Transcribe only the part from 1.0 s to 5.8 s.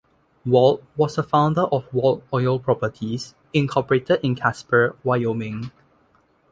the founder of Wold Oil Properties, Incorporated in Casper, Wyoming.